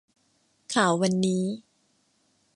[0.73, 1.43] ข่าววันนี้